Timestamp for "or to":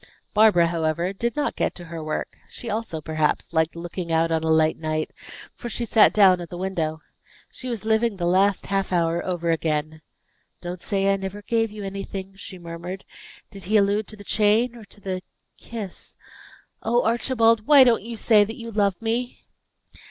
14.75-14.99